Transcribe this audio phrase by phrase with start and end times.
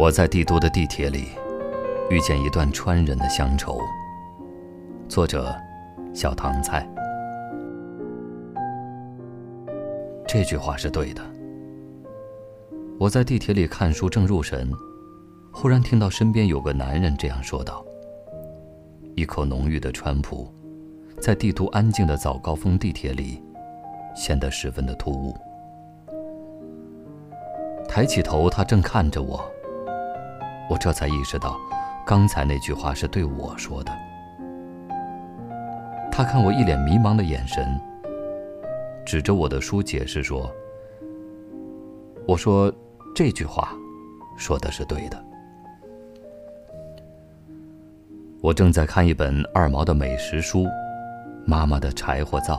[0.00, 1.26] 我在帝都的地铁里，
[2.08, 3.78] 遇见一段川人的乡愁。
[5.10, 5.54] 作者：
[6.14, 6.88] 小唐菜。
[10.26, 11.20] 这句话是对的。
[12.98, 14.72] 我在地铁里看书，正入神，
[15.52, 17.84] 忽然听到身边有个男人这样说道
[19.16, 20.50] ：“一口浓郁的川普，
[21.20, 23.44] 在帝都安静的早高峰地铁里，
[24.16, 25.36] 显得十分的突兀。”
[27.86, 29.44] 抬起头，他正看着我。
[30.70, 31.58] 我这才意识到，
[32.06, 33.90] 刚才那句话是对我说的。
[36.12, 37.76] 他看我一脸迷茫的眼神，
[39.04, 40.48] 指着我的书解释说
[42.24, 42.72] ：“我说
[43.16, 43.76] 这句话，
[44.38, 45.20] 说的是对的。”
[48.40, 50.62] 我正在看一本二毛的美食书，
[51.44, 52.54] 《妈妈的柴火灶》。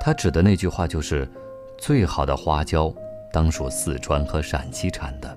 [0.00, 1.28] 他指的那句话就是
[1.76, 2.94] ：“最好的花椒，
[3.32, 5.36] 当属四川和陕西产的。”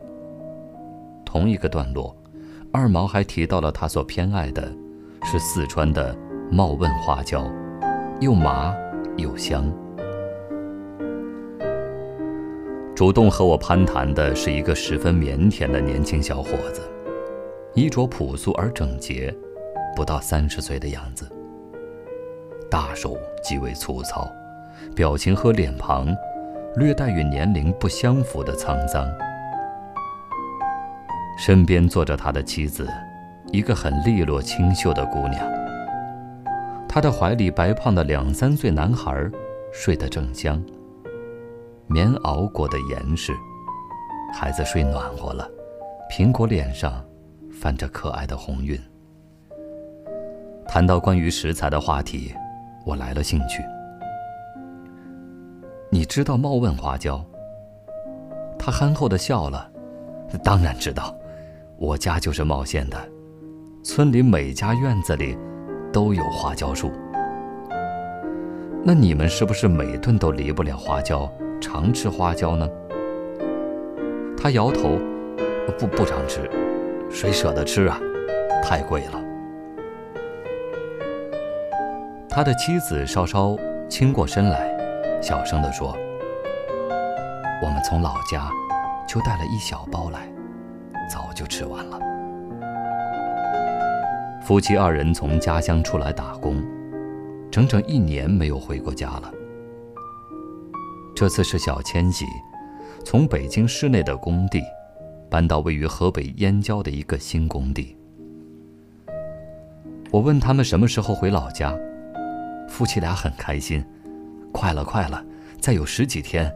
[1.31, 2.13] 同一个段落，
[2.73, 4.69] 二毛还提到了他所偏爱的，
[5.23, 6.13] 是四川的
[6.51, 7.49] 茂问花椒，
[8.19, 8.75] 又麻
[9.15, 9.71] 又香。
[12.93, 16.81] 主动和我攀谈的是一个十分腼腆的年轻小伙子，
[17.75, 19.33] 衣着朴素而整洁，
[19.95, 21.25] 不到三十岁的样子。
[22.69, 24.29] 大手极为粗糙，
[24.93, 26.13] 表情和脸庞，
[26.75, 29.09] 略带与年龄不相符的沧桑。
[31.43, 32.87] 身边坐着他的妻子，
[33.51, 35.41] 一个很利落清秀的姑娘。
[36.87, 39.27] 他的怀里白胖的两三岁男孩
[39.73, 40.63] 睡得正香。
[41.87, 43.33] 棉袄裹得严实，
[44.31, 45.49] 孩子睡暖和了，
[46.11, 47.03] 苹果脸上
[47.51, 48.79] 泛着可爱的红晕。
[50.67, 52.35] 谈到关于食材的话题，
[52.85, 53.63] 我来了兴趣。
[55.89, 57.25] 你知道茂问花椒？
[58.59, 59.67] 他憨厚的笑了，
[60.43, 61.17] 当然知道。
[61.81, 62.97] 我家就是茂县的，
[63.81, 65.35] 村里每家院子里
[65.91, 66.91] 都有花椒树。
[68.83, 71.27] 那你们是不是每顿都离不了花椒，
[71.59, 72.69] 常吃花椒呢？
[74.37, 74.99] 他摇头，
[75.79, 76.47] 不不常吃，
[77.09, 77.99] 谁舍得吃啊？
[78.63, 79.19] 太贵了。
[82.29, 83.57] 他的妻子稍稍
[83.89, 84.69] 倾过身来，
[85.19, 85.97] 小声地说
[87.63, 88.47] ：“我们从老家
[89.07, 90.31] 就带了一小包来。”
[91.11, 91.99] 早就吃完了。
[94.41, 96.63] 夫妻二人从家乡出来打工，
[97.51, 99.29] 整整一年没有回过家了。
[101.13, 102.25] 这次是小迁徙，
[103.03, 104.63] 从北京市内的工地
[105.29, 107.97] 搬到位于河北燕郊的一个新工地。
[110.11, 111.77] 我问他们什么时候回老家，
[112.69, 113.83] 夫妻俩很开心，
[114.53, 115.21] 快了快了，
[115.59, 116.49] 再有十几天，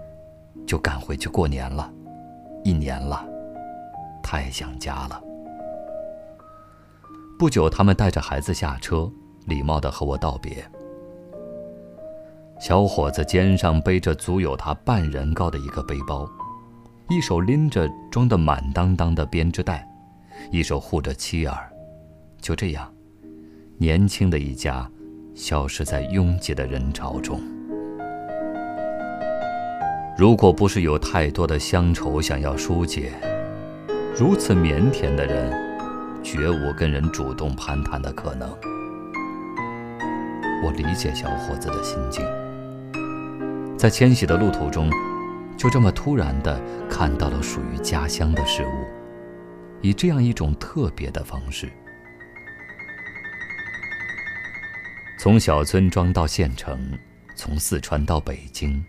[0.66, 1.92] 就赶回去过年了，
[2.64, 3.35] 一年了。
[4.26, 5.22] 太想家了。
[7.38, 9.08] 不久，他们带着孩子下车，
[9.46, 10.66] 礼貌地和我道别。
[12.60, 16.28] 小伙子肩上背着足有他半人高的一个背包，
[17.08, 19.88] 一手拎着装得满当当的编织袋，
[20.50, 21.70] 一手护着妻儿。
[22.42, 22.92] 就这样，
[23.78, 24.90] 年轻的一家
[25.36, 27.40] 消失在拥挤的人潮中。
[30.18, 33.12] 如果不是有太多的乡愁想要疏解，
[34.18, 35.52] 如此腼腆的人，
[36.24, 38.50] 绝无跟人主动攀谈的可能。
[40.64, 42.26] 我理解小伙子的心境，
[43.78, 44.90] 在迁徙的路途中，
[45.58, 46.58] 就这么突然的
[46.90, 48.86] 看到了属于家乡的事物，
[49.82, 51.70] 以这样一种特别的方式，
[55.20, 56.98] 从小村庄到县城，
[57.36, 58.82] 从四川到北京，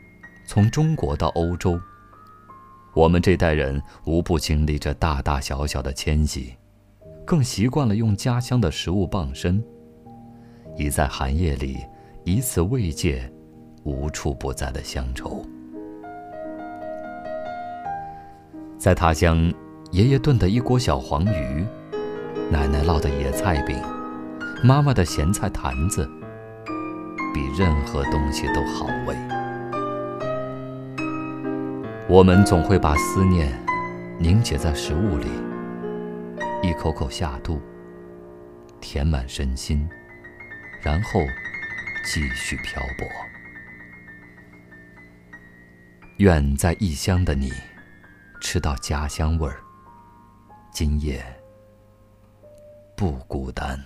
[0.44, 1.80] 从中国到欧洲。
[2.96, 6.54] 我们这代人无不经历着大大小小的迁徙，
[7.26, 9.62] 更习惯了用家乡的食物傍身，
[10.78, 11.76] 已在寒夜里
[12.24, 13.30] 以此慰藉
[13.84, 15.44] 无处不在的乡愁。
[18.78, 19.52] 在他乡，
[19.90, 21.66] 爷爷炖的一锅小黄鱼，
[22.50, 23.78] 奶奶烙的野菜饼，
[24.64, 26.08] 妈妈的咸菜坛子，
[27.34, 29.14] 比任何东西都好味。
[32.16, 33.52] 我们总会把思念
[34.18, 35.28] 凝结在食物里，
[36.62, 37.60] 一口口下肚，
[38.80, 39.86] 填满身心，
[40.80, 41.20] 然后
[42.06, 43.06] 继续漂泊。
[46.16, 47.52] 愿在异乡的你，
[48.40, 49.60] 吃到家乡味儿，
[50.72, 51.22] 今夜
[52.96, 53.78] 不孤单。